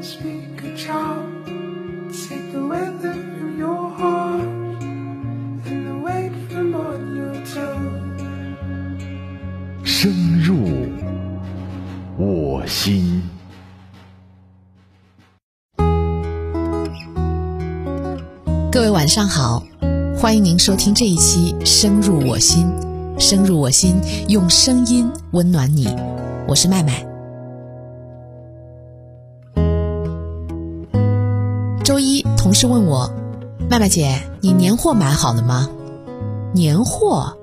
[0.00, 1.26] can speak a child.
[2.10, 4.40] Take the weather from your heart
[5.66, 8.00] and the weight from on your tongue.
[9.84, 10.56] 深入
[12.16, 13.22] 我心。
[18.72, 19.62] 各位晚上好，
[20.16, 22.66] 欢迎您收听这一期《深入我心》，
[23.20, 23.96] 深入我心，
[24.28, 25.88] 用声音温暖你。
[26.48, 27.09] 我是麦麦。
[32.50, 33.08] 同事问我
[33.70, 35.70] ：“麦麦姐，你年货买好了吗？”
[36.52, 37.38] 年货，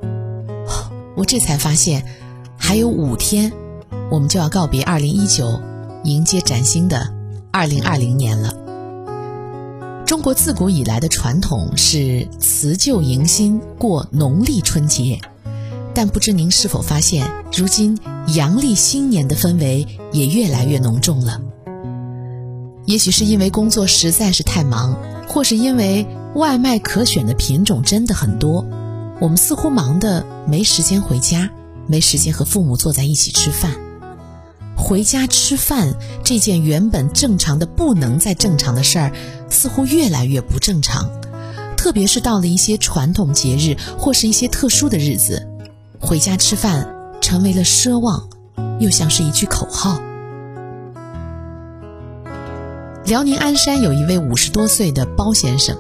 [1.16, 2.04] 我这才发现，
[2.58, 3.54] 还有五天，
[4.12, 5.62] 我们就要告别二零一九，
[6.04, 7.14] 迎接崭新的
[7.52, 8.54] 二零二零年了。
[10.06, 15.22] 中国自古以来的传统是辞旧迎新，过农历春节。
[15.94, 17.98] 但不知您是否发现，如今
[18.36, 21.42] 阳历新年的氛围也越来越浓重了。
[22.88, 28.66] 也许是因为工作实在是太忙，或是因为外卖可选的品种真的很多，
[29.20, 31.50] 我们似乎忙得没时间回家，
[31.86, 33.76] 没时间和父母坐在一起吃饭。
[34.78, 39.12] 回家吃饭这件原本正常的不能再正常的事儿，
[39.50, 41.10] 似乎越来越不正常。
[41.76, 45.46] 特别是到了一些传统节日或是一些特殊的日子，
[46.00, 46.88] 回家吃饭
[47.20, 48.30] 成为了奢望，
[48.80, 50.00] 又像是一句口号。
[53.08, 55.78] 辽宁鞍山有一位五十多岁的包先生，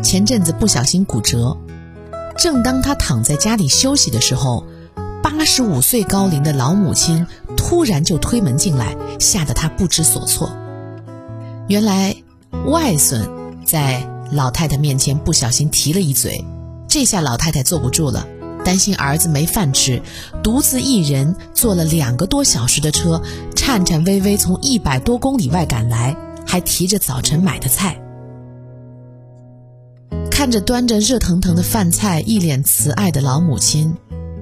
[0.00, 1.58] 前阵子不小心骨折，
[2.38, 4.64] 正当他躺在家里休息的时候，
[5.20, 7.26] 八十五岁高龄的老母亲
[7.56, 10.52] 突然就推门进来，吓得他不知所措。
[11.66, 12.14] 原来
[12.66, 13.28] 外孙
[13.66, 16.44] 在老太太面前不小心提了一嘴，
[16.86, 18.24] 这下老太太坐不住了，
[18.64, 20.00] 担心儿子没饭吃，
[20.44, 23.20] 独自一人坐了两个多小时的车，
[23.56, 26.16] 颤颤巍巍从一百多公里外赶来。
[26.48, 28.00] 还提着早晨买的菜，
[30.30, 33.94] 看着端着热腾腾的饭菜、一脸慈爱的老母亲，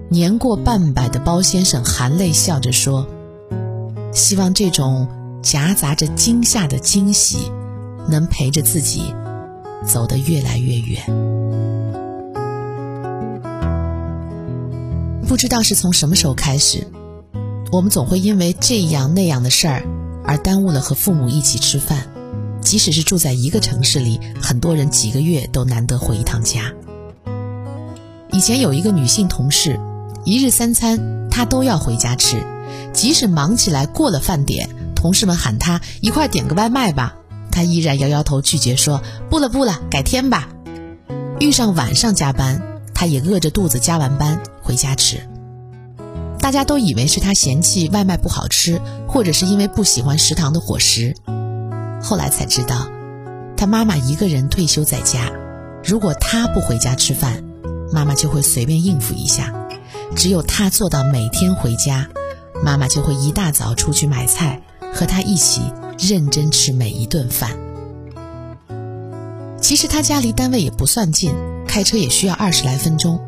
[0.08, 3.08] 年过半百的包先生含泪笑着说
[4.14, 5.08] ：“希望这种
[5.42, 7.50] 夹杂着惊吓的惊喜，
[8.08, 9.12] 能陪着自己
[9.84, 11.02] 走得越来越远。”
[15.26, 16.86] 不知道是从什么时候开始，
[17.72, 19.82] 我们总会因为这样那样的事儿。
[20.26, 22.08] 而耽误了和父母一起吃饭，
[22.60, 26.72] 即使是住在一个城市里，很多人几个月都难得回一趟家。
[28.32, 29.78] 以前有一个女性同事，
[30.24, 32.44] 一日三餐她都要回家吃，
[32.92, 37.16] 即使忙起来过了饭点，同事们喊她一块点个外卖吧，
[37.52, 40.48] 她依然摇摇头拒绝说不了不了，改天吧。
[41.38, 42.60] 遇上晚上加班，
[42.92, 45.20] 她也饿着肚子加完班回家吃。
[46.46, 51.12] 大家都以为是他嫌弃外卖不好吃，或者是因为不喜欢食堂的伙食。
[52.00, 52.86] 后来才知道，
[53.56, 55.32] 他妈妈一个人退休在家，
[55.82, 57.42] 如果他不回家吃饭，
[57.92, 59.46] 妈妈就会随便应付一下；
[60.14, 62.06] 只有他做到每天回家，
[62.62, 64.62] 妈妈就会一大早出去买菜，
[64.94, 65.62] 和他一起
[65.98, 67.58] 认真吃每一顿饭。
[69.60, 71.34] 其实他家离单位也不算近，
[71.66, 73.18] 开车也需要二十来分钟。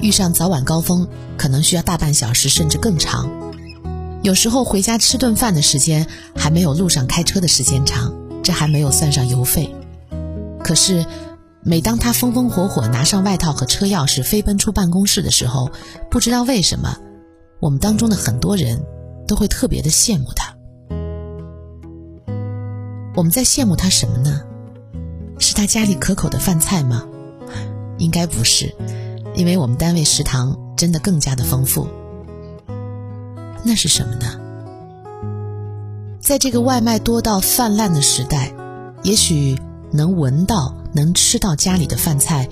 [0.00, 3.30] 遇上早晚高峰，可能需要大半小时甚至更长。
[4.22, 9.74] 有时候回家吃顿饭的时间还没有路上开车的时间长，这还没有算上油费。
[10.62, 11.04] 可是，
[11.62, 15.70] 每当他风风火火拿上外套和车钥匙飞奔出办公室的时候，
[16.10, 16.96] 不知道为什么，
[17.60, 18.82] 我们当中的很多人
[19.26, 20.54] 都会特别的羡慕他。
[23.14, 24.40] 我们在羡慕他什么呢？
[25.38, 27.04] 是他家里可口的饭菜吗？
[27.98, 28.74] 应该不是。
[29.34, 31.88] 因为我们单位食堂真的更加的丰富，
[33.64, 34.40] 那是什么呢？
[36.20, 38.54] 在这个外卖多到泛滥的时代，
[39.02, 39.58] 也许
[39.90, 42.48] 能闻到、能吃到家里的饭菜，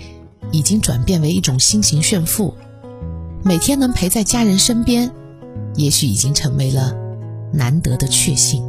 [0.51, 2.53] 已经转变为一种新型炫富；
[3.45, 5.11] 每天能陪在家人身边，
[5.77, 6.93] 也许已经成为了
[7.53, 8.63] 难得的确幸。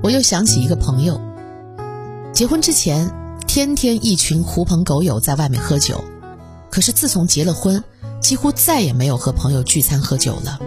[0.00, 1.27] 我又想起一个朋友。
[2.38, 3.10] 结婚之前，
[3.48, 6.04] 天天一群狐朋狗友在外面喝酒，
[6.70, 7.82] 可是自从结了婚，
[8.20, 10.60] 几乎再也没有和朋友聚餐喝酒了。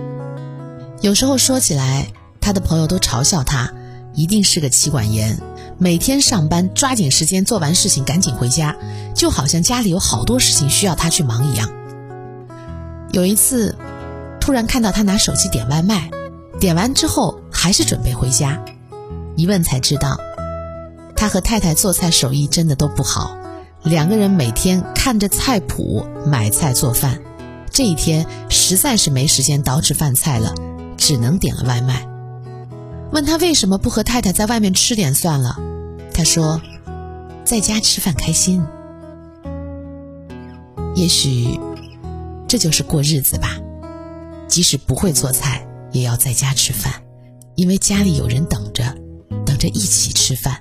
[0.99, 2.07] 有时候说起来，
[2.41, 3.71] 他的朋友都嘲笑他，
[4.13, 5.39] 一定是个妻管严，
[5.77, 8.75] 每天上班抓紧时间做完事情赶紧回家，
[9.15, 11.71] 就好像家里有好多事情需要他去忙一样。
[13.13, 13.77] 有一次，
[14.41, 16.11] 突然看到他拿手机点外卖，
[16.59, 18.61] 点完之后还是准备回家，
[19.37, 20.17] 一问才知道。
[21.21, 23.37] 他和太太做菜手艺真的都不好，
[23.83, 27.21] 两个人每天看着菜谱买菜做饭，
[27.69, 30.51] 这一天实在是没时间捯饬饭菜了，
[30.97, 32.07] 只能点了外卖。
[33.11, 35.59] 问他为什么不和太太在外面吃点算了，
[36.11, 36.59] 他说，
[37.45, 38.63] 在家吃饭开心。
[40.95, 41.59] 也许，
[42.47, 43.59] 这就是过日子吧。
[44.47, 46.91] 即使不会做菜，也要在家吃饭，
[47.53, 48.83] 因为家里有人等着，
[49.45, 50.59] 等着一起吃饭。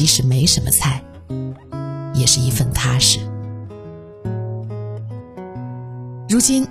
[0.00, 1.04] 即使没什么菜，
[2.14, 3.18] 也是一份踏实。
[6.26, 6.66] 如今，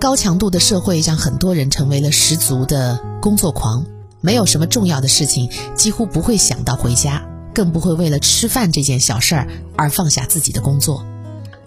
[0.00, 3.84] 高强度的社会让很多人成为了十足的工作狂，
[4.22, 7.22] 没有什么重要的事情，几乎不会想到回家，
[7.54, 9.46] 更不会为了吃饭这件小事儿
[9.76, 11.04] 而放下自己的工作。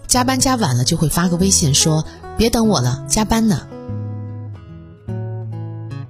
[0.08, 2.04] 加班加晚了，就会发个微信说
[2.36, 3.68] ：“别等我了，加班呢。”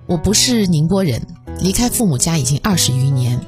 [0.09, 1.21] 我不是宁波人，
[1.61, 3.39] 离开父母家已经二十余年，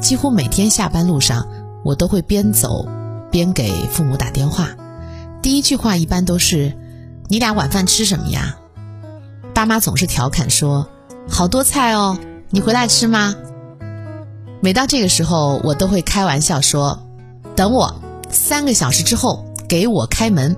[0.00, 1.46] 几乎每天下班路上，
[1.84, 2.86] 我都会边走
[3.30, 4.70] 边给父母打电话。
[5.42, 6.72] 第一句话一般都是
[7.28, 8.56] ：“你俩晚饭吃什么呀？”
[9.54, 10.88] 爸妈总是调侃说
[11.28, 12.18] ：“好多菜哦，
[12.50, 13.34] 你回来吃吗？”
[14.60, 17.02] 每到这个时候，我都会开玩笑说
[17.56, 18.00] ：“等我
[18.30, 20.54] 三个小时之后。”给我开门。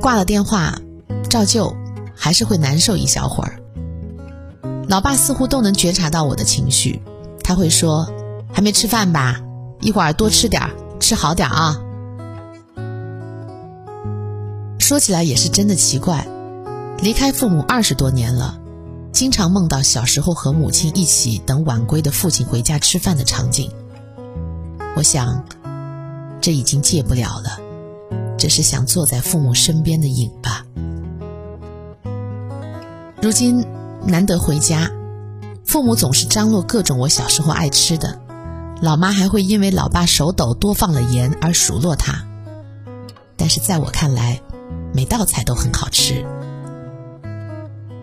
[0.00, 0.78] 挂了电话，
[1.28, 1.76] 照旧
[2.16, 3.60] 还是会难受一小会儿。
[4.88, 7.00] 老爸似乎都能觉察到我的情绪，
[7.42, 8.12] 他会说
[8.52, 9.40] ：“还没吃饭吧？
[9.80, 10.62] 一会儿多吃点
[11.00, 11.80] 吃好点啊。”
[14.78, 16.26] 说起来也是真的奇怪，
[16.98, 18.58] 离开父母二十多年了，
[19.12, 23.70] 经常梦到小时候和母亲一起等晚归的父亲回家吃饭的场景。
[24.96, 25.44] 我想。
[26.44, 27.60] 这已经戒不了了，
[28.36, 30.66] 只是想坐在父母身边的瘾吧。
[33.20, 33.64] 如今
[34.06, 34.90] 难得回家，
[35.64, 38.20] 父母总是张罗各种我小时候爱吃的，
[38.80, 42.24] 老妈还会因为老爸手抖多放了盐而数落他。
[43.36, 44.40] 但是在我看来，
[44.92, 46.24] 每道菜都很好吃。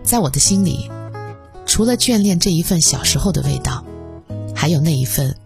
[0.02, 0.90] 在我的心里，
[1.66, 3.84] 除了眷恋这一份小时候的味道，
[4.54, 5.36] 还有那一份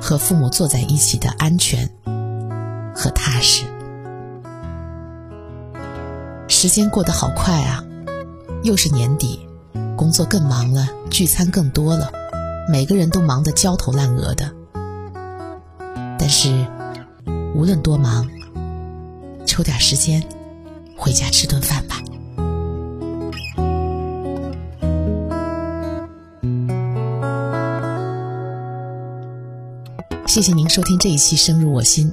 [0.00, 1.88] 和父母坐在一起的安全。
[2.94, 3.64] 和踏实。
[6.46, 7.82] 时间过得好快啊，
[8.62, 9.40] 又是年底，
[10.02, 12.10] 工作更忙了，聚餐更多了，
[12.68, 14.52] 每个人都忙得焦头烂额的。
[16.18, 16.66] 但是，
[17.54, 18.28] 无论多忙，
[19.46, 20.20] 抽点时间
[20.96, 22.02] 回家吃顿饭吧。
[30.26, 32.12] 谢谢您收听这一期《深入我心》。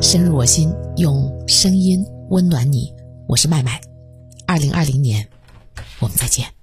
[0.00, 2.94] 深入我心，用声音温暖你。
[3.26, 3.80] 我是麦麦，
[4.46, 5.28] 二零二零年，
[5.98, 6.59] 我们再见。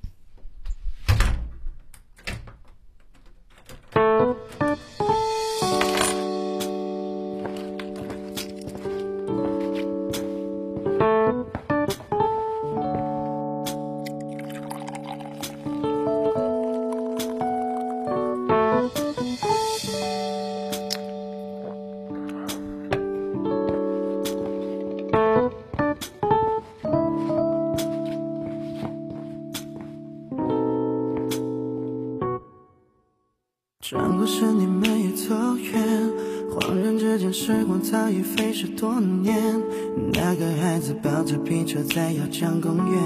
[37.47, 39.33] 时光早已飞逝多年。
[40.11, 43.01] 那个孩子抱着皮车在姚江公园，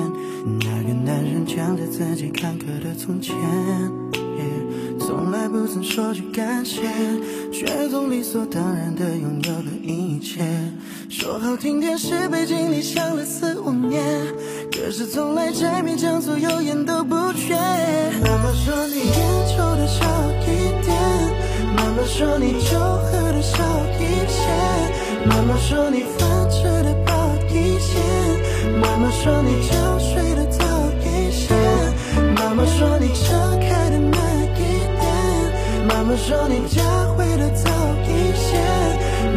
[0.59, 3.35] 那个男人讲着自己坎坷的从前，
[4.99, 6.81] 从来不曾说句感谢，
[7.53, 10.41] 却总理所当然的拥有了一切。
[11.07, 14.01] 说好听点是被经历想了四五年，
[14.71, 17.53] 可是从来柴米酱醋油盐都不缺。
[18.23, 20.03] 妈妈说你烟抽的少
[20.41, 20.97] 一点，
[21.77, 23.63] 妈妈说你酒喝的少
[23.97, 24.30] 一点，
[25.29, 27.11] 妈妈说你饭吃的饱
[27.49, 27.99] 一些，
[28.81, 30.65] 妈妈说你觉睡得早
[31.03, 31.53] 一些，
[32.35, 34.13] 妈妈说你车开的慢
[34.55, 34.59] 一
[34.99, 35.03] 点，
[35.87, 36.83] 妈妈说你家
[37.15, 37.69] 回的早
[38.07, 38.57] 一些，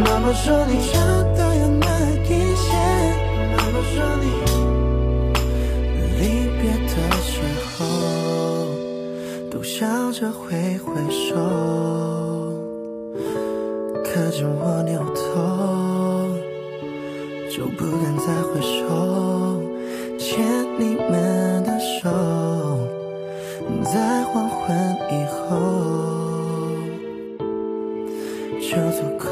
[0.05, 0.95] 妈妈说你真
[1.35, 1.83] 的要慢
[2.25, 2.26] 一
[2.57, 2.67] 些，
[3.57, 4.25] 妈妈说你
[6.19, 6.23] 离
[6.61, 7.33] 别的时
[7.76, 7.79] 候
[9.50, 11.35] 都笑着挥挥手，
[14.14, 15.23] 可见我扭头
[17.50, 19.61] 就不敢再回首，
[20.16, 20.38] 牵
[20.78, 22.09] 你们的手，
[23.83, 24.62] 在黄昏
[25.11, 25.37] 以后
[28.61, 29.26] 就足够，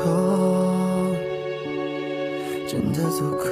[2.66, 3.46] 真的足够。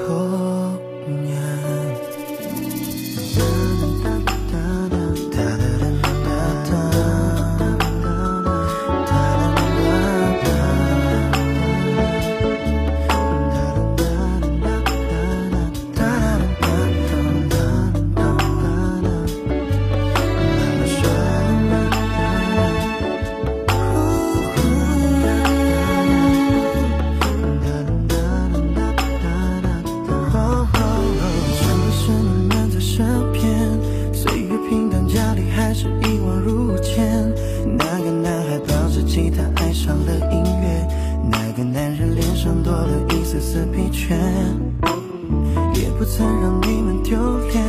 [46.01, 47.63] 不曾让你们丢脸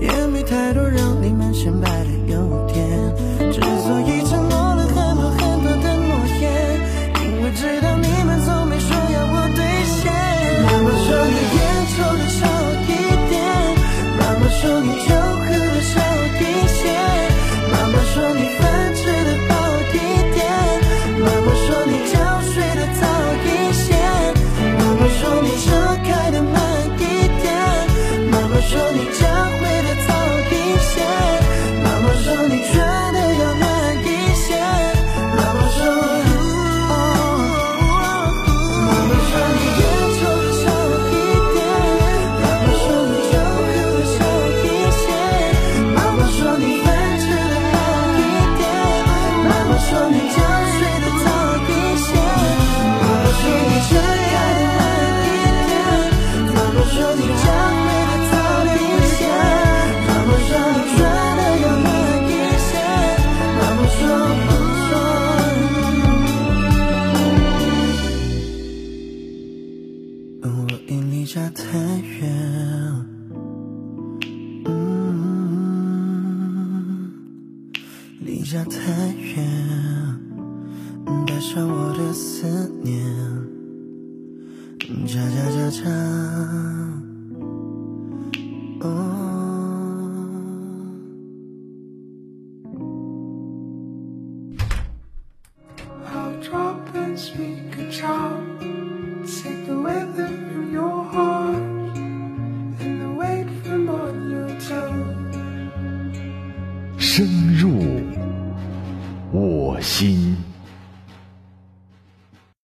[0.00, 2.82] 也没太多让你们显摆的优点。
[3.52, 4.49] 之所以承